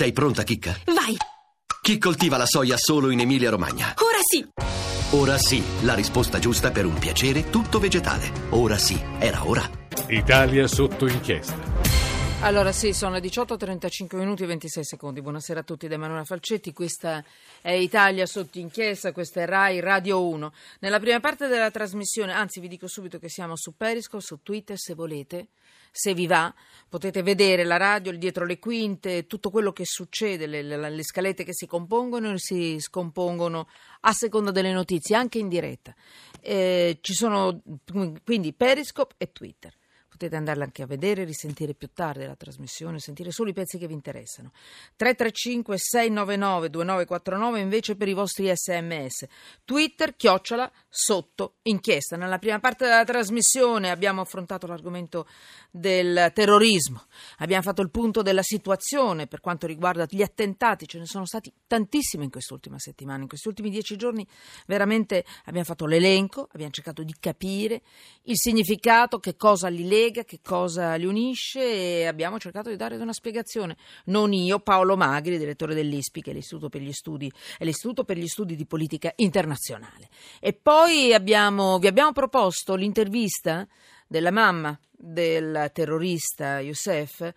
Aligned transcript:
Sei 0.00 0.12
pronta, 0.12 0.44
Chicca? 0.44 0.74
Vai! 0.86 1.14
Chi 1.82 1.98
coltiva 1.98 2.38
la 2.38 2.46
soia 2.46 2.78
solo 2.78 3.10
in 3.10 3.20
Emilia-Romagna? 3.20 3.96
Ora 3.98 4.16
sì! 4.22 4.48
Ora 5.10 5.36
sì, 5.36 5.62
la 5.82 5.92
risposta 5.92 6.38
giusta 6.38 6.70
per 6.70 6.86
un 6.86 6.98
piacere 6.98 7.50
tutto 7.50 7.78
vegetale. 7.78 8.32
Ora 8.52 8.78
sì, 8.78 8.98
era 9.18 9.46
ora. 9.46 9.62
Italia 10.08 10.66
sotto 10.68 11.06
inchiesta. 11.06 11.54
Allora 12.40 12.72
sì, 12.72 12.94
sono 12.94 13.12
le 13.12 13.20
18.35 13.20 14.16
minuti 14.16 14.44
e 14.44 14.46
26 14.46 14.84
secondi. 14.84 15.20
Buonasera 15.20 15.60
a 15.60 15.64
tutti 15.64 15.86
da 15.86 15.96
Emanuela 15.96 16.24
Falcetti. 16.24 16.72
Questa 16.72 17.22
è 17.60 17.72
Italia 17.72 18.24
sotto 18.24 18.58
inchiesta, 18.58 19.12
questa 19.12 19.42
è 19.42 19.44
RAI 19.44 19.80
Radio 19.80 20.26
1. 20.26 20.50
Nella 20.78 20.98
prima 20.98 21.20
parte 21.20 21.46
della 21.46 21.70
trasmissione, 21.70 22.32
anzi 22.32 22.60
vi 22.60 22.68
dico 22.68 22.88
subito 22.88 23.18
che 23.18 23.28
siamo 23.28 23.54
su 23.54 23.74
Periscope, 23.76 24.24
su 24.24 24.38
Twitter 24.42 24.78
se 24.78 24.94
volete, 24.94 25.48
se 25.90 26.14
vi 26.14 26.26
va, 26.26 26.52
potete 26.88 27.22
vedere 27.22 27.64
la 27.64 27.76
radio, 27.76 28.12
il 28.12 28.18
dietro 28.18 28.44
le 28.44 28.58
quinte, 28.58 29.26
tutto 29.26 29.50
quello 29.50 29.72
che 29.72 29.84
succede, 29.84 30.46
le, 30.46 30.62
le, 30.62 30.90
le 30.90 31.04
scalette 31.04 31.44
che 31.44 31.54
si 31.54 31.66
compongono 31.66 32.32
e 32.32 32.38
si 32.38 32.78
scompongono 32.78 33.68
a 34.00 34.12
seconda 34.12 34.50
delle 34.50 34.72
notizie, 34.72 35.16
anche 35.16 35.38
in 35.38 35.48
diretta. 35.48 35.94
Eh, 36.40 36.98
ci 37.00 37.12
sono 37.14 37.62
quindi 38.24 38.52
Periscope 38.52 39.14
e 39.18 39.32
Twitter 39.32 39.78
potete 40.20 40.36
andarla 40.36 40.64
anche 40.64 40.82
a 40.82 40.86
vedere, 40.86 41.24
risentire 41.24 41.72
più 41.72 41.88
tardi 41.94 42.26
la 42.26 42.36
trasmissione, 42.36 42.98
sentire 42.98 43.30
solo 43.30 43.48
i 43.48 43.54
pezzi 43.54 43.78
che 43.78 43.86
vi 43.86 43.94
interessano. 43.94 44.52
335 44.96 45.78
699 45.78 46.68
2949 46.68 47.60
invece 47.60 47.96
per 47.96 48.08
i 48.08 48.12
vostri 48.12 48.52
sms. 48.54 49.26
Twitter, 49.64 50.14
chiocciola, 50.14 50.70
sotto, 50.90 51.54
inchiesta. 51.62 52.18
Nella 52.18 52.38
prima 52.38 52.58
parte 52.58 52.84
della 52.84 53.04
trasmissione 53.04 53.88
abbiamo 53.88 54.20
affrontato 54.20 54.66
l'argomento 54.66 55.26
del 55.70 56.30
terrorismo, 56.34 57.04
abbiamo 57.38 57.62
fatto 57.62 57.80
il 57.80 57.90
punto 57.90 58.20
della 58.20 58.42
situazione 58.42 59.26
per 59.26 59.40
quanto 59.40 59.66
riguarda 59.66 60.04
gli 60.06 60.20
attentati, 60.20 60.86
ce 60.86 60.98
ne 60.98 61.06
sono 61.06 61.24
stati 61.24 61.50
tantissimi 61.66 62.24
in 62.24 62.30
quest'ultima 62.30 62.78
settimana, 62.78 63.22
in 63.22 63.28
questi 63.28 63.48
ultimi 63.48 63.70
dieci 63.70 63.96
giorni 63.96 64.26
veramente 64.66 65.24
abbiamo 65.44 65.64
fatto 65.64 65.86
l'elenco, 65.86 66.48
abbiamo 66.52 66.72
cercato 66.72 67.02
di 67.04 67.14
capire 67.18 67.82
il 68.24 68.36
significato, 68.36 69.18
che 69.20 69.36
cosa 69.36 69.68
li 69.68 69.86
lega 69.86 70.09
lega, 70.10 70.24
che 70.24 70.40
cosa 70.42 70.96
li 70.96 71.06
unisce 71.06 71.60
e 71.60 72.06
abbiamo 72.06 72.38
cercato 72.38 72.68
di 72.68 72.76
dare 72.76 72.96
una 72.96 73.12
spiegazione. 73.12 73.76
Non 74.06 74.32
io, 74.32 74.58
Paolo 74.58 74.96
Magri, 74.96 75.38
direttore 75.38 75.74
dell'ISPI, 75.74 76.20
che 76.20 76.30
è 76.32 76.34
l'Istituto 76.34 76.68
per 76.68 76.82
gli 76.82 76.92
Studi, 76.92 77.32
per 78.04 78.16
gli 78.18 78.26
Studi 78.26 78.56
di 78.56 78.66
Politica 78.66 79.12
Internazionale. 79.16 80.08
E 80.40 80.52
poi 80.52 81.14
abbiamo, 81.14 81.78
vi 81.78 81.86
abbiamo 81.86 82.12
proposto 82.12 82.74
l'intervista 82.74 83.66
della 84.06 84.32
mamma 84.32 84.78
del 84.90 85.70
terrorista 85.72 86.60
Youssef 86.60 87.32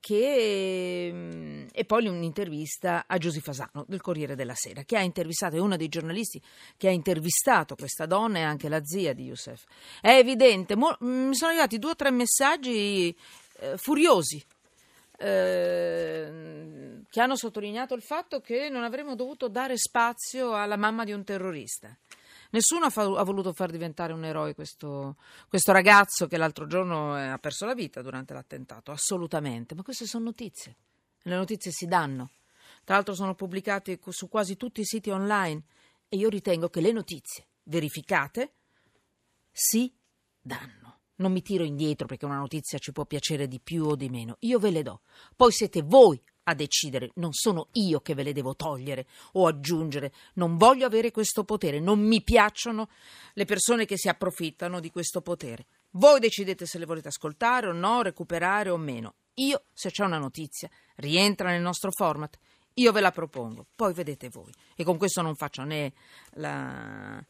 che, 0.00 1.10
mm, 1.12 1.66
e 1.72 1.84
poi 1.84 2.06
un'intervista 2.06 3.04
a 3.06 3.18
Giusy 3.18 3.40
Fasano 3.40 3.84
del 3.86 4.00
Corriere 4.00 4.34
della 4.34 4.54
Sera, 4.54 4.82
che 4.82 4.96
ha 4.96 5.02
intervistato, 5.02 5.56
è 5.56 5.60
uno 5.60 5.76
dei 5.76 5.88
giornalisti 5.88 6.40
che 6.76 6.88
ha 6.88 6.92
intervistato 6.92 7.76
questa 7.76 8.06
donna 8.06 8.38
e 8.38 8.42
anche 8.42 8.68
la 8.68 8.82
zia 8.82 9.12
di 9.12 9.24
Youssef. 9.24 9.64
È 10.00 10.10
evidente, 10.10 10.74
mo, 10.74 10.96
mm, 11.04 11.28
mi 11.28 11.36
sono 11.36 11.50
arrivati 11.50 11.78
due 11.78 11.90
o 11.90 11.96
tre 11.96 12.10
messaggi 12.10 13.14
eh, 13.60 13.76
furiosi 13.76 14.42
eh, 15.18 17.02
che 17.10 17.20
hanno 17.20 17.36
sottolineato 17.36 17.94
il 17.94 18.00
fatto 18.00 18.40
che 18.40 18.70
non 18.70 18.84
avremmo 18.84 19.14
dovuto 19.14 19.48
dare 19.48 19.76
spazio 19.76 20.54
alla 20.54 20.76
mamma 20.76 21.04
di 21.04 21.12
un 21.12 21.24
terrorista. 21.24 21.94
Nessuno 22.50 22.86
ha, 22.86 22.90
fa- 22.90 23.02
ha, 23.02 23.22
voluto 23.22 23.52
far 23.52 23.70
diventare 23.70 24.12
un 24.12 24.24
eroe 24.24 24.54
questo, 24.54 25.16
questo 25.48 25.70
ragazzo 25.72 26.26
che 26.26 26.36
l'altro 26.36 26.66
giorno 26.66 27.16
eh, 27.16 27.28
ha 27.28 27.38
perso 27.38 27.64
la 27.64 27.74
vita 27.74 28.02
durante 28.02 28.34
l'attentato, 28.34 28.90
assolutamente, 28.90 29.74
ma 29.74 29.82
queste 29.82 30.06
sono 30.06 30.24
notizie, 30.24 30.76
le 31.22 31.36
notizie 31.36 31.70
si 31.70 31.86
danno, 31.86 32.30
tra 32.82 32.96
l'altro 32.96 33.14
sono 33.14 33.34
pubblicate 33.34 34.00
su 34.08 34.28
quasi 34.28 34.56
tutti 34.56 34.80
i 34.80 34.84
siti 34.84 35.10
online 35.10 35.62
e 36.08 36.16
io 36.16 36.28
ritengo 36.28 36.68
che 36.68 36.80
le 36.80 36.90
notizie 36.92 37.46
verificate 37.64 38.52
si 39.52 39.92
danno. 40.40 40.98
Non 41.16 41.32
mi 41.32 41.42
tiro 41.42 41.64
indietro 41.64 42.06
perché 42.06 42.24
una 42.24 42.38
notizia 42.38 42.78
ci 42.78 42.92
può 42.92 43.04
piacere 43.04 43.46
di 43.46 43.60
più 43.60 43.84
o 43.84 43.94
di 43.94 44.08
meno, 44.08 44.36
io 44.40 44.58
ve 44.58 44.70
le 44.70 44.82
do, 44.82 45.02
poi 45.36 45.52
siete 45.52 45.82
voi 45.82 46.20
a 46.50 46.54
decidere, 46.54 47.10
non 47.14 47.32
sono 47.32 47.68
io 47.72 48.00
che 48.00 48.14
ve 48.14 48.22
le 48.22 48.32
devo 48.32 48.54
togliere 48.54 49.06
o 49.32 49.46
aggiungere, 49.46 50.12
non 50.34 50.56
voglio 50.56 50.86
avere 50.86 51.10
questo 51.10 51.44
potere, 51.44 51.80
non 51.80 52.00
mi 52.00 52.22
piacciono 52.22 52.88
le 53.34 53.44
persone 53.44 53.86
che 53.86 53.96
si 53.96 54.08
approfittano 54.08 54.80
di 54.80 54.90
questo 54.90 55.20
potere. 55.20 55.66
Voi 55.92 56.20
decidete 56.20 56.66
se 56.66 56.78
le 56.78 56.86
volete 56.86 57.08
ascoltare 57.08 57.68
o 57.68 57.72
no, 57.72 58.02
recuperare 58.02 58.70
o 58.70 58.76
meno. 58.76 59.14
Io, 59.34 59.64
se 59.72 59.90
c'è 59.90 60.04
una 60.04 60.18
notizia, 60.18 60.68
rientra 60.96 61.50
nel 61.50 61.62
nostro 61.62 61.90
format, 61.92 62.36
io 62.74 62.92
ve 62.92 63.00
la 63.00 63.10
propongo, 63.10 63.66
poi 63.74 63.92
vedete 63.92 64.28
voi. 64.28 64.52
E 64.74 64.84
con 64.84 64.98
questo 64.98 65.22
non 65.22 65.34
faccio 65.34 65.62
né 65.62 65.92
la, 66.34 67.24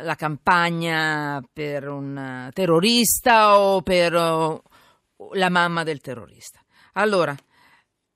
la 0.00 0.14
campagna 0.14 1.42
per 1.52 1.88
un 1.88 2.50
terrorista 2.52 3.58
o 3.58 3.82
per 3.82 4.12
la 4.12 5.48
mamma 5.48 5.82
del 5.84 6.00
terrorista. 6.00 6.60
Allora, 6.94 7.34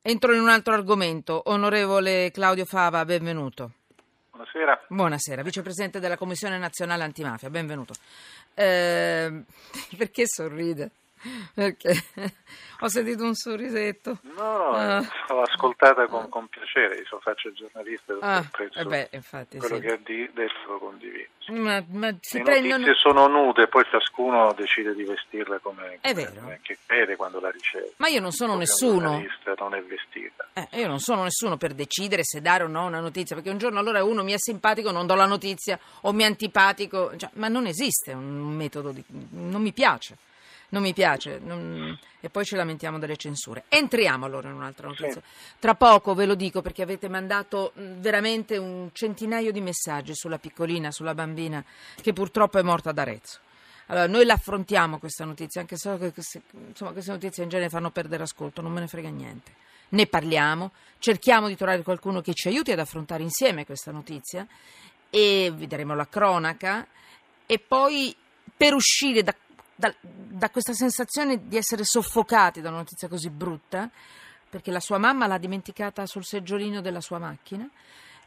Entro 0.09 0.33
in 0.33 0.41
un 0.41 0.49
altro 0.49 0.73
argomento. 0.73 1.43
Onorevole 1.47 2.31
Claudio 2.31 2.65
Fava, 2.65 3.05
benvenuto. 3.05 3.73
Buonasera. 4.31 4.85
Buonasera, 4.87 5.43
vicepresidente 5.43 5.99
della 5.99 6.17
Commissione 6.17 6.59
nazionale 6.59 7.03
antimafia, 7.03 7.51
benvenuto. 7.51 7.93
Eh, 8.55 9.43
perché 9.99 10.29
sorride? 10.29 10.91
Perché 11.55 11.95
ho 12.81 12.89
sentito 12.89 13.25
un 13.25 13.35
sorrisetto. 13.35 14.19
No, 14.37 14.71
ah. 14.71 15.01
l'ho 15.29 15.43
ascoltata 15.43 16.07
con, 16.07 16.29
con, 16.29 16.47
piacere, 16.49 16.97
io 16.97 17.21
faccio 17.21 17.49
il 17.49 17.55
giornalista, 17.55 18.15
ah, 18.21 18.45
eh 18.75 18.85
beh, 18.85 19.09
infatti, 19.13 19.59
quello 19.59 19.77
sì. 19.77 19.81
che 19.81 19.93
ha 19.93 19.99
detto 19.99 20.53
lo 20.67 20.79
condivido. 20.79 21.35
Ma, 21.49 21.83
ma 21.89 22.09
Le 22.09 22.43
prendono... 22.43 22.79
notizie 22.79 22.95
sono 22.95 23.29
nude, 23.29 23.69
poi 23.69 23.85
ciascuno 23.89 24.53
decide 24.55 24.95
di 24.95 25.05
vestirla 25.05 25.59
come, 25.61 25.99
è 26.01 26.13
vero. 26.13 26.33
come 26.41 26.59
che 26.61 26.79
crede 26.85 27.15
quando 27.15 27.39
la 27.39 27.51
riceve. 27.51 27.93
Ma 27.99 28.09
io 28.09 28.21
non 28.21 28.33
sono 28.33 28.57
nessuno. 28.57 29.23
non 29.59 29.75
è 29.75 29.83
vestita. 29.83 30.49
Eh, 30.53 30.81
io 30.81 30.89
non 30.89 30.99
sono 30.99 31.23
nessuno 31.23 31.57
per 31.57 31.73
decidere 31.75 32.23
se 32.25 32.41
dare 32.41 32.65
o 32.65 32.67
no 32.67 32.87
una 32.87 33.01
notizia, 33.01 33.37
perché 33.37 33.51
un 33.51 33.59
giorno 33.59 33.79
allora 33.79 34.03
uno 34.03 34.25
mi 34.25 34.33
è 34.33 34.39
simpatico, 34.39 34.91
non 34.91 35.07
do 35.07 35.15
la 35.15 35.27
notizia, 35.27 35.79
o 36.03 36.13
mi 36.13 36.25
è 36.25 36.27
antipatico, 36.27 37.17
cioè, 37.17 37.31
ma 37.35 37.47
non 37.47 37.67
esiste 37.67 38.13
un 38.13 38.55
metodo 38.57 38.91
di... 38.91 39.05
non 39.31 39.63
mi 39.63 39.73
piace 39.73 40.17
non 40.71 40.83
mi 40.83 40.93
piace 40.93 41.39
non... 41.43 41.97
e 42.21 42.29
poi 42.29 42.45
ci 42.45 42.57
lamentiamo 42.57 42.99
delle 42.99 43.17
censure. 43.17 43.65
Entriamo 43.69 44.25
allora 44.27 44.49
in 44.49 44.55
un'altra 44.55 44.89
notizia. 44.89 45.21
Sì. 45.21 45.57
Tra 45.59 45.75
poco 45.75 46.15
ve 46.15 46.27
lo 46.27 46.35
dico 46.35 46.63
perché 46.63 46.83
avete 46.83 47.09
mandato 47.09 47.73
veramente 47.75 48.57
un 48.57 48.91
centinaio 48.93 49.53
di 49.53 49.61
messaggi 49.61 50.15
sulla 50.15 50.39
piccolina, 50.39 50.91
sulla 50.91 51.15
bambina 51.15 51.65
che 52.01 52.13
purtroppo 52.13 52.59
è 52.59 52.63
morta 52.63 52.91
ad 52.91 52.99
Arezzo. 52.99 53.41
Allora, 53.89 54.09
noi 54.09 54.25
l'affrontiamo 54.25 54.99
questa 54.99 55.25
notizia, 55.25 55.61
anche 55.61 55.77
se 55.77 56.43
insomma, 56.69 56.91
queste 56.91 57.13
notizie 57.13 57.45
in 57.45 57.49
genere 57.49 57.69
fanno 57.69 57.91
perdere 57.91 58.25
ascolto, 58.25 58.61
non 58.61 58.73
me 58.73 58.81
ne 58.81 58.89
frega 58.89 59.09
niente. 59.09 59.53
Ne 59.91 60.07
parliamo, 60.09 60.73
cerchiamo 60.99 61.47
di 61.47 61.55
trovare 61.55 61.83
qualcuno 61.83 62.21
che 62.21 62.35
ci 62.35 62.49
aiuti 62.49 62.73
ad 62.73 62.81
affrontare 62.81 63.23
insieme 63.23 63.65
questa 63.65 63.93
notizia 63.93 64.45
e 65.09 65.53
vedremo 65.55 65.95
la 65.95 66.09
cronaca 66.09 66.85
e 67.47 67.61
poi 67.61 68.15
per 68.57 68.75
uscire 68.75 69.23
da 69.23 69.33
da, 69.77 69.95
da 70.01 70.51
questa 70.51 70.73
sensazione 70.73 71.47
di 71.47 71.57
essere 71.57 71.85
soffocati 71.85 72.61
da 72.61 72.71
una 72.71 72.79
notizia 72.79 73.09
così 73.09 73.31
brutta, 73.31 73.89
perché 74.49 74.71
la 74.71 74.81
sua 74.81 74.99
mamma 74.99 75.27
l'ha 75.27 75.39
dimenticata 75.39 76.07
sul 76.07 76.25
seggiolino 76.25 76.81
della 76.81 77.01
sua 77.01 77.19
macchina. 77.19 77.69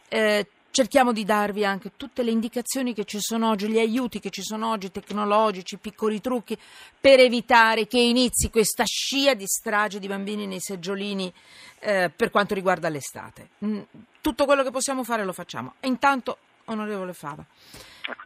Eh, 0.07 0.47
cerchiamo 0.71 1.11
di 1.11 1.25
darvi 1.25 1.65
anche 1.65 1.91
tutte 1.97 2.23
le 2.23 2.31
indicazioni 2.31 2.93
che 2.93 3.05
ci 3.05 3.19
sono 3.19 3.49
oggi, 3.49 3.67
gli 3.67 3.79
aiuti 3.79 4.19
che 4.19 4.29
ci 4.29 4.43
sono 4.43 4.69
oggi, 4.69 4.91
tecnologici, 4.91 5.77
piccoli 5.77 6.21
trucchi, 6.21 6.57
per 6.99 7.19
evitare 7.19 7.87
che 7.87 7.99
inizi 7.99 8.49
questa 8.49 8.83
scia 8.85 9.33
di 9.33 9.45
strage 9.47 9.99
di 9.99 10.07
bambini 10.07 10.45
nei 10.45 10.59
seggiolini 10.59 11.33
eh, 11.79 12.11
per 12.15 12.29
quanto 12.29 12.53
riguarda 12.53 12.89
l'estate. 12.89 13.49
Mm, 13.65 13.79
tutto 14.21 14.45
quello 14.45 14.63
che 14.63 14.71
possiamo 14.71 15.03
fare 15.03 15.23
lo 15.23 15.33
facciamo. 15.33 15.73
Intanto, 15.81 16.37
onorevole 16.65 17.13
Fava. 17.13 17.43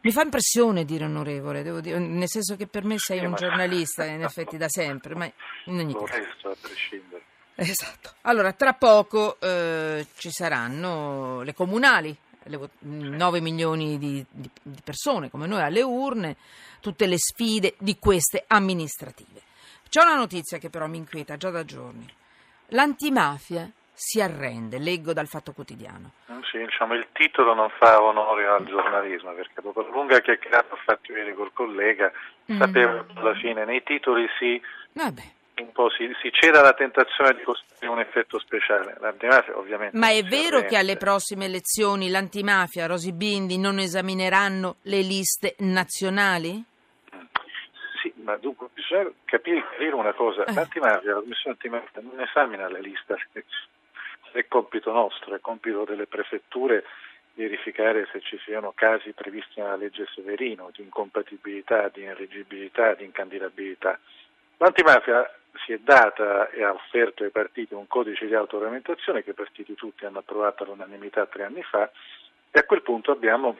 Mi 0.02 0.12
fa 0.12 0.22
impressione 0.22 0.84
dire 0.84 1.04
onorevole, 1.04 1.62
devo 1.62 1.80
dire, 1.80 1.98
nel 1.98 2.28
senso 2.28 2.56
che 2.56 2.66
per 2.66 2.84
me 2.84 2.96
sei 2.98 3.18
sì, 3.20 3.24
un 3.24 3.34
giornalista 3.34 4.04
in 4.04 4.22
effetti 4.24 4.56
da 4.56 4.68
sempre, 4.68 5.14
ma 5.14 5.24
in 5.66 5.78
ogni 5.78 5.92
Lo 5.92 6.02
caso. 6.02 6.22
resto 6.22 6.48
a 6.50 6.56
prescindere. 6.60 7.22
Esatto. 7.56 8.14
Allora, 8.22 8.52
tra 8.52 8.74
poco 8.74 9.38
eh, 9.40 10.06
ci 10.16 10.30
saranno 10.30 11.42
le 11.42 11.54
comunali, 11.54 12.16
le, 12.44 12.68
9 12.80 13.40
milioni 13.40 13.98
di, 13.98 14.24
di, 14.28 14.50
di 14.62 14.80
persone 14.82 15.30
come 15.30 15.46
noi 15.46 15.62
alle 15.62 15.82
urne, 15.82 16.36
tutte 16.80 17.06
le 17.06 17.16
sfide 17.18 17.74
di 17.78 17.98
queste 17.98 18.44
amministrative. 18.46 19.42
C'è 19.88 20.02
una 20.02 20.16
notizia 20.16 20.58
che 20.58 20.70
però 20.70 20.86
mi 20.86 20.96
inquieta 20.96 21.36
già 21.36 21.50
da 21.50 21.64
giorni. 21.64 22.06
L'antimafia 22.68 23.70
si 23.94 24.20
arrende, 24.20 24.78
leggo 24.78 25.12
dal 25.12 25.28
Fatto 25.28 25.52
Quotidiano. 25.52 26.10
Mm, 26.30 26.40
sì, 26.42 26.58
diciamo, 26.58 26.94
il 26.94 27.06
titolo 27.12 27.54
non 27.54 27.70
fa 27.78 28.02
onore 28.02 28.46
al 28.46 28.64
giornalismo 28.64 29.32
perché 29.32 29.62
dopo 29.62 29.82
la 29.82 29.88
lunga 29.88 30.20
chiacchierata 30.20 30.74
ho 30.74 30.78
fatto 30.84 31.12
ieri 31.12 31.32
col 31.32 31.52
collega, 31.52 32.12
mm. 32.52 32.58
sapevo 32.58 33.06
alla 33.14 33.34
fine 33.34 33.64
nei 33.64 33.82
titoli 33.84 34.26
si, 34.38 34.60
un 35.62 35.72
po' 35.72 35.88
si, 35.90 36.10
si 36.20 36.30
ceda 36.32 36.60
alla 36.60 36.74
tentazione 36.74 37.34
di 37.34 37.42
costruire 37.44 37.94
un 37.94 38.00
effetto 38.00 38.38
speciale. 38.40 38.96
L'antimafia 39.00 39.56
ovviamente... 39.56 39.96
Ma 39.96 40.10
è 40.10 40.22
vero 40.24 40.56
arrende. 40.56 40.66
che 40.66 40.76
alle 40.76 40.96
prossime 40.96 41.44
elezioni 41.44 42.10
l'antimafia, 42.10 42.86
Rosi 42.86 43.12
Bindi, 43.12 43.58
non 43.58 43.78
esamineranno 43.78 44.76
le 44.82 45.00
liste 45.02 45.54
nazionali? 45.58 46.62
Sì, 48.02 48.12
ma 48.16 48.36
dunque 48.36 48.66
bisogna 48.74 49.08
capire, 49.24 49.62
capire 49.70 49.94
una 49.94 50.12
cosa. 50.12 50.44
Eh. 50.44 50.52
L'antimafia, 50.52 51.14
la 51.14 51.20
Commissione 51.20 51.56
antimafia 51.60 52.02
non 52.02 52.20
esamina 52.20 52.68
le 52.68 52.80
liste, 52.80 53.16
compito 54.54 54.92
nostro, 54.92 55.34
è 55.34 55.40
compito 55.40 55.84
delle 55.84 56.06
prefetture 56.06 56.84
verificare 57.34 58.06
se 58.12 58.20
ci 58.20 58.38
siano 58.44 58.70
casi 58.72 59.10
previsti 59.10 59.58
nella 59.58 59.74
legge 59.74 60.06
Severino 60.14 60.70
di 60.72 60.82
incompatibilità, 60.82 61.88
di 61.88 62.02
ineleggibilità, 62.02 62.94
di 62.94 63.02
incandidabilità. 63.02 63.98
L'antimafia 64.58 65.28
si 65.64 65.72
è 65.72 65.78
data 65.78 66.48
e 66.50 66.62
ha 66.62 66.70
offerto 66.70 67.24
ai 67.24 67.30
partiti 67.30 67.74
un 67.74 67.88
codice 67.88 68.26
di 68.26 68.34
autoregolamentazione 68.34 69.24
che 69.24 69.30
i 69.30 69.34
partiti 69.34 69.74
tutti 69.74 70.04
hanno 70.04 70.20
approvato 70.20 70.62
all'unanimità 70.62 71.26
tre 71.26 71.42
anni 71.42 71.64
fa 71.64 71.90
e 72.52 72.58
a 72.60 72.64
quel 72.64 72.82
punto 72.82 73.10
abbiamo 73.10 73.56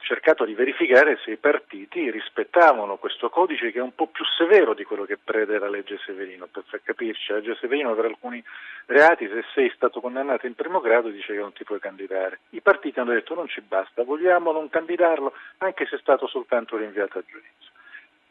cercato 0.00 0.44
di 0.44 0.54
verificare 0.54 1.18
se 1.24 1.32
i 1.32 1.36
partiti 1.36 2.10
rispettavano 2.10 2.96
questo 2.96 3.28
codice 3.28 3.70
che 3.70 3.78
è 3.78 3.82
un 3.82 3.94
po' 3.94 4.08
più 4.08 4.24
severo 4.24 4.74
di 4.74 4.84
quello 4.84 5.04
che 5.04 5.16
prevede 5.16 5.58
la 5.58 5.68
legge 5.68 5.98
Severino. 6.04 6.46
Per 6.46 6.64
far 6.66 6.82
capirci, 6.82 7.32
la 7.32 7.38
legge 7.38 7.56
Severino 7.60 7.94
per 7.94 8.06
alcuni 8.06 8.42
reati, 8.86 9.28
se 9.28 9.44
sei 9.54 9.70
stato 9.74 10.00
condannato 10.00 10.46
in 10.46 10.54
primo 10.54 10.80
grado, 10.80 11.08
dice 11.08 11.32
che 11.32 11.40
non 11.40 11.52
ti 11.52 11.64
puoi 11.64 11.78
candidare. 11.78 12.40
I 12.50 12.60
partiti 12.60 12.98
hanno 12.98 13.12
detto 13.12 13.34
non 13.34 13.48
ci 13.48 13.60
basta, 13.60 14.02
vogliamo 14.02 14.52
non 14.52 14.68
candidarlo 14.68 15.32
anche 15.58 15.86
se 15.86 15.96
è 15.96 15.98
stato 16.00 16.26
soltanto 16.26 16.76
rinviato 16.76 17.18
a 17.18 17.22
giudizio. 17.24 17.70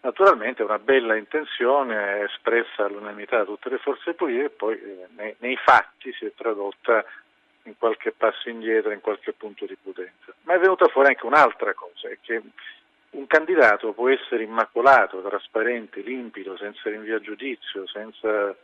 Naturalmente 0.02 0.62
è 0.62 0.66
una 0.66 0.80
bella 0.80 1.16
intenzione 1.16 2.24
espressa 2.24 2.86
all'unanimità 2.86 3.40
da 3.40 3.44
tutte 3.46 3.70
le 3.70 3.80
forze 3.80 4.14
politiche 4.14 4.46
e 4.46 4.50
poi 4.50 4.76
eh, 4.76 5.08
nei, 5.18 5.36
nei 5.40 5.58
fatti 5.58 6.14
si 6.14 6.26
è 6.26 6.32
tradotta 6.34 7.04
in 7.70 7.78
qualche 7.78 8.12
passo 8.12 8.50
indietro, 8.50 8.92
in 8.92 9.02
qualche 9.02 9.32
punto 9.34 9.66
di 9.66 9.78
prudenza. 9.82 10.34
Ma 10.44 10.56
è 10.56 10.60
venuta 10.60 10.88
fuori 10.88 11.10
anche 11.10 11.26
un'altra 11.26 11.74
cosa, 11.74 12.10
è 12.10 12.18
che 12.22 12.42
un 13.12 13.28
candidato 13.28 13.94
può 13.94 14.10
essere 14.10 14.44
immacolato, 14.44 15.22
trasparente, 15.22 16.02
limpido, 16.02 16.58
senza 16.58 16.90
rinvio 16.90 17.16
a 17.16 17.22
giudizio, 17.22 17.88
senza 17.88 18.56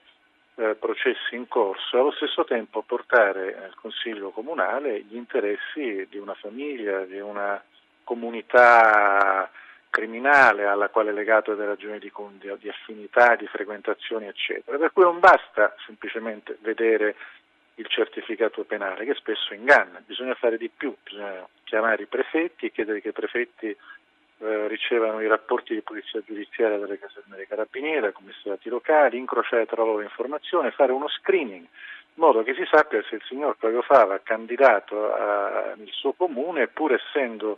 eh, 0.56 0.76
processi 0.76 1.36
in 1.36 1.48
corso, 1.48 2.00
allo 2.00 2.12
stesso 2.12 2.44
tempo 2.44 2.82
portare 2.82 3.58
al 3.58 3.76
Consiglio 3.76 4.30
Comunale 4.30 5.02
gli 5.02 5.16
interessi 5.16 6.08
di 6.10 6.18
una 6.18 6.36
famiglia, 6.36 7.06
di 7.06 7.20
una 7.20 7.62
comunità 8.04 9.50
criminale 9.90 10.66
alla 10.66 10.90
quale 10.90 11.12
è 11.12 11.14
legato 11.14 11.56
delle 11.56 11.70
ragioni 11.70 12.00
di, 12.00 12.12
di 12.60 12.70
affinità, 12.70 13.36
di 13.36 13.48
frequentazioni, 13.48 14.28
eccetera. 14.28 14.78
Per 14.78 14.92
cui 14.92 15.04
non 15.04 15.20
basta 15.20 15.74
semplicemente 15.86 16.58
vedere 16.60 17.16
il 17.76 17.88
certificato 17.88 18.64
penale 18.64 19.06
che 19.06 19.16
spesso 19.16 19.54
inganna, 19.54 20.02
bisogna 20.06 20.36
fare 20.36 20.58
di 20.58 20.70
più, 20.70 20.96
bisogna 21.04 21.48
chiamare 21.64 22.04
i 22.04 22.08
prefetti 22.08 22.66
e 22.66 22.72
chiedere 22.72 23.02
che 23.02 23.10
i 23.10 23.14
prefetti 23.14 23.68
eh, 23.68 24.68
ricevano 24.68 25.22
i 25.22 25.28
rapporti 25.28 25.74
di 25.74 25.82
polizia 25.82 26.22
giudiziaria 26.26 26.78
dalle 26.78 27.00
caserme 27.00 27.36
dei 27.36 27.48
carabinieri, 27.48 28.02
dai 28.02 28.14
commissariati 28.14 28.70
locali, 28.70 29.18
incrociare 29.18 29.66
tra 29.66 29.84
loro 29.84 30.02
informazioni, 30.02 30.72
fare 30.72 30.92
uno 30.92 31.08
screening 31.10 31.66
in 32.18 32.24
modo 32.24 32.44
che 32.44 32.54
si 32.54 32.64
sappia 32.72 33.04
se 33.10 33.16
il 33.16 33.22
signor 33.28 33.58
Claudio 33.58 33.82
Fava, 33.82 34.20
candidato 34.24 35.14
a, 35.14 35.74
nel 35.76 35.92
suo 35.92 36.14
comune, 36.14 36.68
pur 36.68 36.94
essendo 36.94 37.58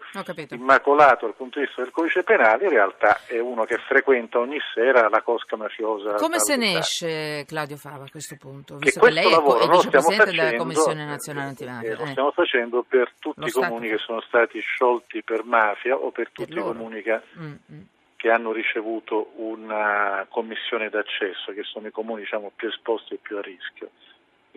immacolato 0.50 1.26
dal 1.28 1.36
punto 1.36 1.60
di 1.60 1.66
vista 1.66 1.84
del 1.84 1.92
codice 1.92 2.24
penale, 2.24 2.64
in 2.64 2.72
realtà 2.72 3.20
è 3.28 3.38
uno 3.38 3.66
che 3.66 3.78
frequenta 3.78 4.40
ogni 4.40 4.58
sera 4.74 5.10
la 5.10 5.22
cosca 5.22 5.56
mafiosa. 5.58 6.14
Come 6.16 6.40
se 6.40 6.56
ne 6.56 6.78
esce 6.80 7.46
Claudio 7.46 7.78
Fava 7.78 8.06
a 8.06 8.10
questo 8.10 8.36
punto? 8.40 8.78
Che 8.78 8.86
Visto 8.86 9.00
che, 9.00 9.12
lei 9.12 9.24
questo 9.26 9.40
è, 9.40 9.44
co- 9.44 9.48
lavoro 9.54 9.64
è 9.64 9.68
lo 9.68 9.80
stiamo 9.80 10.08
vicepresidente 10.08 10.32
della 10.32 10.42
facendo, 10.44 10.64
Commissione 10.64 11.06
Nazionale 11.06 11.46
eh, 11.46 11.50
Antimafia. 11.50 11.90
eh, 11.92 11.96
lo 11.96 12.04
eh. 12.04 12.08
stiamo 12.08 12.32
facendo 12.32 12.86
per 12.88 13.12
tutti 13.20 13.40
Lo 13.40 13.48
i 13.48 13.52
comuni 13.52 13.90
che 13.90 13.98
sono 13.98 14.22
stati 14.22 14.60
sciolti 14.60 15.22
per 15.22 15.44
mafia 15.44 15.96
o 15.96 16.10
per 16.10 16.32
tutti 16.32 16.52
i 16.52 16.56
loro. 16.56 16.72
comuni 16.74 17.02
che, 17.04 17.22
Mm, 17.38 17.54
mm. 17.72 17.82
che 18.16 18.30
hanno 18.32 18.52
ricevuto 18.52 19.32
una 19.36 20.26
commissione 20.30 20.90
d'accesso, 20.90 21.52
che 21.54 21.62
sono 21.64 21.86
i 21.88 21.92
comuni 21.92 22.22
diciamo, 22.22 22.52
più 22.56 22.68
esposti 22.70 23.14
e 23.14 23.20
più 23.22 23.38
a 23.38 23.42
rischio. 23.42 23.92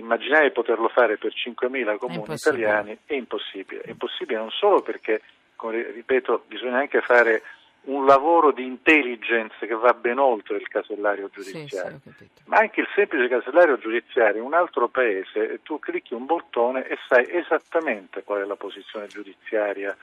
Immaginare 0.01 0.49
di 0.49 0.53
poterlo 0.53 0.89
fare 0.89 1.17
per 1.17 1.33
5.000 1.33 1.97
comuni 1.99 2.19
impossibile. 2.21 2.63
italiani 2.63 2.99
è 3.07 3.15
impossibile. 3.15 3.83
È 3.83 3.91
impossibile 3.91 4.39
non 4.39 4.51
solo 4.51 4.83
perché, 4.83 5.23
come 5.57 5.91
ripeto, 5.93 6.45
bisogna 6.47 6.79
anche 6.79 7.01
fare 7.01 7.43
un 7.83 8.05
lavoro 8.05 8.53
di 8.53 8.65
intelligence 8.65 9.67
che 9.67 9.75
va 9.75 9.95
ben 9.95 10.19
oltre 10.19 10.57
il 10.57 10.69
casellario 10.69 11.31
Sì, 11.33 11.43
sì, 11.43 11.53
giudiziario. 11.53 11.97
ho 11.97 12.01
capito. 12.05 12.41
Ma 12.47 12.59
anche 12.59 12.81
il 12.81 12.89
semplice 12.95 13.29
casellario 13.29 13.79
giudiziario 13.79 14.41
in 14.41 14.47
un 14.47 14.55
altro 14.55 14.89
paese, 14.89 15.61
tu 15.63 15.79
clicchi 15.79 16.13
un 16.13 16.27
bottone 16.27 16.87
e 16.87 16.99
sai 17.09 17.25
esattamente 17.31 18.23
qual 18.23 18.43
è 18.43 18.45
la 18.45 18.57
posizione 18.57 19.07
giudiziaria 19.07 19.97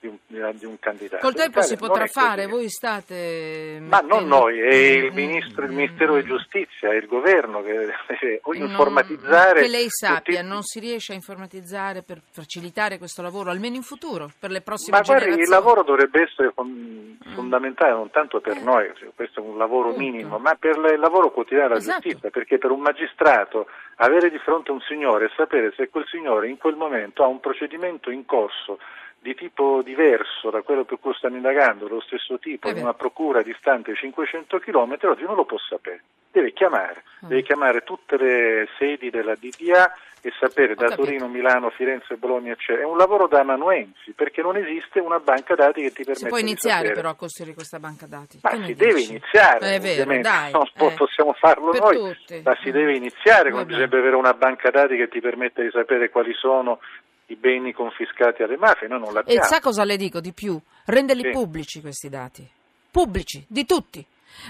di 0.00 0.06
un, 0.08 0.16
di 0.56 0.64
un 0.64 0.78
candidato. 0.78 1.22
Col 1.22 1.34
tempo 1.34 1.60
si 1.62 1.76
potrà 1.76 1.98
non 1.98 2.08
fare, 2.08 2.46
voi 2.46 2.68
state... 2.68 3.78
Ma 3.80 3.98
non 4.00 4.08
mettendo- 4.24 4.36
noi, 4.38 4.58
è 4.60 4.74
il 4.74 5.10
Mm, 5.12 5.14
ministro, 5.14 5.64
il 5.64 5.70
mm, 5.72 5.74
Ministero 5.74 6.14
mm. 6.14 6.16
di 6.20 6.24
Giustizia, 6.24 6.90
è 6.90 6.94
il 6.96 7.06
governo 7.06 7.62
che 7.62 7.72
deve 7.72 8.40
Non- 8.44 8.56
informatizzare. 8.70 9.60
Che 9.62 9.68
lei 9.68 9.86
sappia, 9.90 10.36
tutti- 10.40 10.48
non 10.48 10.62
si 10.62 10.80
riesce 10.80 11.12
a 11.12 11.14
informatizzare 11.14 12.02
per 12.02 12.20
facilitare 12.30 12.98
questo 12.98 13.20
lavoro, 13.22 13.50
almeno 13.50 13.76
in 13.76 13.82
futuro, 13.82 14.30
per 14.38 14.50
le 14.50 14.62
prossime 14.62 14.96
Ma 14.96 15.02
guardi, 15.02 15.24
generazioni. 15.24 15.42
il 15.58 15.62
lavoro 15.64 15.82
dovrebbe 15.82 16.22
essere 16.22 16.50
fon- 16.54 17.18
fondamentale 17.34 17.92
non 17.92 18.10
tanto 18.10 18.40
per 18.40 18.56
Eh. 18.56 18.60
noi, 18.62 18.90
questo 19.14 19.40
è 19.40 19.42
un 19.46 19.58
lavoro 19.58 19.88
Punto. 19.90 20.00
minimo, 20.00 20.38
ma 20.38 20.54
per 20.54 20.76
il 20.76 20.98
lavoro 20.98 21.30
quotidiano 21.30 21.68
della 21.68 21.80
Esatto. 21.80 22.00
giustizia, 22.00 22.30
perché 22.30 22.58
per 22.58 22.70
un 22.70 22.80
magistrato 22.80 23.66
avere 23.96 24.30
di 24.30 24.38
fronte 24.38 24.70
un 24.70 24.80
signore 24.80 25.26
e 25.26 25.30
sapere 25.36 25.72
se 25.76 25.88
quel 25.90 26.06
signore 26.06 26.48
in 26.48 26.56
quel 26.56 26.74
momento 26.76 27.22
ha 27.22 27.26
un 27.26 27.38
procedimento 27.40 28.10
in 28.10 28.24
corso 28.24 28.78
di 29.22 29.34
tipo 29.34 29.82
diverso 29.82 30.50
da 30.50 30.62
quello 30.62 30.84
per 30.84 30.98
cui 30.98 31.12
stanno 31.14 31.36
indagando, 31.36 31.86
dello 31.86 32.00
stesso 32.00 32.38
tipo, 32.38 32.68
È 32.68 32.72
in 32.72 32.78
una 32.82 32.94
procura 32.94 33.42
distante 33.42 33.94
500 33.94 34.58
km, 34.58 34.96
oggi 35.02 35.22
non 35.24 35.34
lo 35.36 35.44
può 35.44 35.58
sapere. 35.58 36.02
Deve 36.32 36.52
chiamare, 36.52 37.02
Mm. 37.24 37.28
deve 37.28 37.42
chiamare 37.42 37.82
tutte 37.82 38.16
le 38.16 38.68
sedi 38.78 39.10
della 39.10 39.34
DDA 39.34 39.92
e 40.22 40.32
sapere 40.38 40.72
Ho 40.72 40.76
da 40.76 40.84
capito. 40.88 41.02
Torino, 41.02 41.28
Milano, 41.28 41.70
Firenze, 41.70 42.16
Bologna, 42.16 42.52
eccetera. 42.52 42.82
È 42.82 42.88
un 42.88 42.96
lavoro 42.96 43.26
da 43.26 43.40
amanuensi, 43.40 44.12
perché 44.12 44.40
non 44.42 44.56
esiste 44.56 45.00
una 45.00 45.18
banca 45.18 45.54
dati 45.54 45.80
che 45.82 45.88
ti 45.88 45.96
permette 46.04 46.18
Si 46.20 46.26
può 46.28 46.36
di 46.36 46.42
iniziare 46.42 46.92
però 46.92 47.10
a 47.10 47.14
costruire 47.16 47.52
questa 47.54 47.78
banca 47.78 48.06
dati. 48.06 48.38
Ma 48.42 48.50
Che 48.50 48.64
si 48.64 48.74
deve 48.74 48.94
dici? 48.94 49.10
iniziare, 49.10 49.74
È 49.74 49.80
vero, 49.80 50.20
dai. 50.20 50.52
non 50.52 50.62
eh. 50.74 50.94
possiamo 50.94 51.32
farlo 51.34 51.70
Per 51.72 51.80
noi, 51.82 51.96
tutti. 51.96 52.40
ma 52.44 52.56
si 52.62 52.68
Eh. 52.68 52.72
deve 52.72 52.94
iniziare, 52.96 53.50
come 53.50 53.64
bisogna 53.66 53.84
avere 53.86 54.14
una 54.16 54.32
banca 54.34 54.70
dati 54.70 54.96
che 54.96 55.08
ti 55.08 55.20
permette 55.20 55.62
di 55.62 55.70
sapere 55.72 56.08
quali 56.10 56.32
sono 56.34 56.80
i 57.30 57.36
beni 57.36 57.72
confiscati 57.72 58.42
alle 58.42 58.56
mafie, 58.56 58.88
noi 58.88 58.98
non 59.00 59.10
E 59.10 59.12
l'abbiamo. 59.12 59.44
sa 59.44 59.60
cosa 59.60 59.84
le 59.84 59.96
dico 59.96 60.20
di 60.20 60.32
più? 60.32 60.58
Renderli 60.86 61.22
Sì. 61.24 61.30
pubblici 61.30 61.80
questi 61.80 62.08
dati. 62.08 62.48
Pubblici, 62.90 63.44
di 63.48 63.64
tutti. 63.64 64.04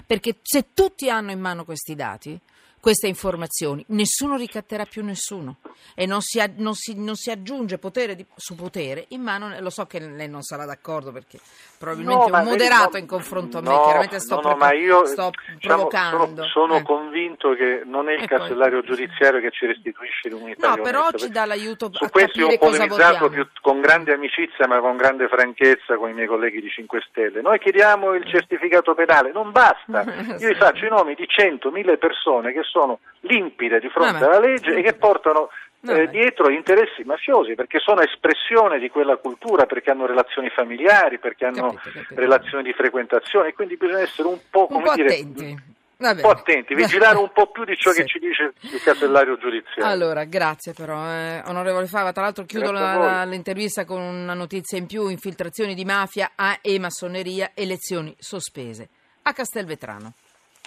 Perché 0.06 0.36
se 0.42 0.68
tutti 0.74 1.10
hanno 1.10 1.30
in 1.30 1.40
mano 1.40 1.64
questi 1.64 1.94
dati, 1.94 2.38
queste 2.80 3.06
informazioni, 3.06 3.84
nessuno 3.88 4.36
ricatterà 4.36 4.84
più 4.84 5.04
nessuno. 5.04 5.56
E 5.94 6.06
non 6.06 6.20
si, 6.20 6.42
non 6.56 6.74
si- 6.74 6.94
non 7.02 7.14
si 7.14 7.30
aggiunge 7.30 7.78
potere 7.78 8.14
di- 8.14 8.24
su 8.36 8.54
potere 8.54 9.04
in 9.08 9.22
mano. 9.22 9.54
Lo 9.60 9.70
so 9.70 9.86
che 9.86 9.98
lei 10.00 10.28
non 10.28 10.42
sarà 10.42 10.64
d'accordo 10.64 11.12
perché 11.12 11.38
probabilmente 11.78 12.30
No, 12.30 12.36
è 12.36 12.40
un 12.40 12.46
moderato 12.46 12.90
vedi, 12.92 13.00
in 13.00 13.06
confronto 13.06 13.58
a 13.58 13.60
me. 13.60 13.68
no, 13.68 13.82
Chiaramente 13.84 14.18
sto, 14.20 14.40
no, 14.40 14.48
no, 14.50 14.56
ma 14.56 14.72
io, 14.72 15.04
sto 15.06 15.30
diciamo, 15.54 15.88
provocando. 15.88 16.42
Sono, 16.44 16.48
sono 16.48 16.76
Eh. 16.76 16.82
convinto 16.82 17.54
che 17.54 17.82
non 17.84 18.08
è 18.08 18.14
il 18.14 18.22
E 18.22 18.26
poi- 18.26 18.38
casellario 18.38 18.82
giudiziario 18.82 19.40
che 19.40 19.50
ci 19.50 19.66
restituisce 19.66 20.28
l'unità 20.28 20.74
No, 20.74 20.82
però 20.82 21.00
onesta. 21.08 21.18
ci 21.18 21.30
dà 21.30 21.44
l'aiuto 21.44 21.90
Su 21.92 22.04
a 22.04 22.08
questo 22.10 22.44
ho 22.46 22.56
polemizzato 22.58 23.28
più, 23.30 23.46
con 23.60 23.80
grande 23.80 24.12
amicizia 24.14 24.66
ma 24.66 24.80
con 24.80 24.96
grande 24.96 25.28
franchezza 25.28 25.96
con 25.96 26.08
i 26.10 26.12
miei 26.14 26.26
colleghi 26.26 26.60
di 26.60 26.68
5 26.70 27.00
Stelle. 27.08 27.40
Noi 27.42 27.58
chiediamo 27.58 28.14
il 28.14 28.26
certificato 28.26 28.94
penale, 28.94 29.32
non 29.32 29.50
basta. 29.50 30.02
Io 30.40 30.48
vi 30.48 30.54
faccio 30.54 30.86
i 30.86 30.88
nomi 30.90 31.14
di 31.14 31.26
100, 31.26 31.70
1000 31.70 31.96
persone 31.98 32.52
che 32.52 32.62
sono 32.70 33.00
limpide 33.20 33.80
di 33.80 33.88
fronte 33.88 34.24
alla 34.24 34.38
legge 34.40 34.74
e 34.76 34.82
che 34.82 34.94
portano 34.94 35.50
eh, 35.82 36.08
dietro 36.08 36.50
interessi 36.50 37.02
mafiosi 37.04 37.54
perché 37.54 37.78
sono 37.78 38.00
espressione 38.02 38.78
di 38.78 38.88
quella 38.90 39.16
cultura, 39.16 39.66
perché 39.66 39.90
hanno 39.90 40.06
relazioni 40.06 40.48
familiari, 40.50 41.18
perché 41.18 41.46
hanno 41.46 41.72
Capito, 41.74 41.90
capito. 41.98 42.20
relazioni 42.20 42.62
di 42.64 42.72
frequentazione 42.72 43.52
quindi 43.52 43.76
bisogna 43.76 44.00
essere 44.00 44.28
un 44.28 44.38
po', 44.50 44.66
Un 44.70 44.82
po' 44.82 44.94
dire, 44.94 45.08
attenti. 45.08 45.78
Un 46.00 46.18
po' 46.18 46.30
attenti, 46.30 46.74
vigilare 46.74 47.18
un 47.18 47.30
po' 47.30 47.50
più 47.50 47.64
di 47.64 47.76
ciò 47.76 47.90
Sì. 47.90 48.00
che 48.00 48.08
ci 48.08 48.18
dice 48.18 48.52
il 48.60 48.80
casellario 48.82 49.36
giudiziario. 49.36 49.84
Allora, 49.84 50.24
grazie 50.24 50.72
però, 50.72 50.98
eh, 51.06 51.42
onorevole 51.46 51.86
Fava. 51.88 52.12
Tra 52.12 52.22
l'altro 52.22 52.44
chiudo 52.44 52.72
la- 52.72 53.24
l'intervista 53.24 53.84
con 53.84 54.00
una 54.00 54.32
notizia 54.32 54.78
in 54.78 54.86
più, 54.86 55.08
infiltrazioni 55.08 55.74
di 55.74 55.84
mafia 55.84 56.30
a 56.36 56.56
e 56.62 56.78
massoneria, 56.78 57.50
elezioni 57.54 58.14
sospese. 58.18 58.88
A 59.24 59.32
Castelvetrano. 59.34 60.14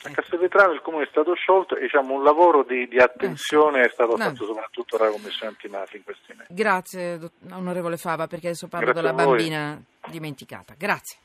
A 0.05 0.09
Castelvetrano 0.09 0.73
il 0.73 0.81
comune 0.81 1.05
è 1.05 1.07
stato 1.09 1.33
sciolto 1.33 1.75
e 1.75 1.81
diciamo, 1.81 2.13
un 2.13 2.23
lavoro 2.23 2.63
di, 2.63 2.87
di 2.87 2.99
attenzione 2.99 3.81
è 3.81 3.89
stato 3.89 4.17
fatto 4.17 4.45
soprattutto 4.45 4.97
dalla 4.97 5.11
Commissione 5.11 5.51
antimafia 5.51 5.97
in 5.97 6.03
questi 6.03 6.33
mesi. 6.35 6.53
Grazie, 6.53 7.19
onorevole 7.51 7.97
Fava, 7.97 8.27
perché 8.27 8.47
adesso 8.47 8.67
parlo 8.67 8.91
Grazie 8.91 9.01
della 9.01 9.23
bambina 9.23 9.81
dimenticata. 10.09 10.73
Grazie. 10.77 11.19